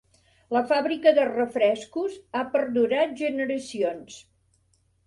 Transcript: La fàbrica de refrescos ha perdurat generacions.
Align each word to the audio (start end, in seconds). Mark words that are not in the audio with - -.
La 0.55 0.61
fàbrica 0.71 1.13
de 1.19 1.27
refrescos 1.27 2.17
ha 2.33 2.43
perdurat 2.57 3.17
generacions. 3.25 4.23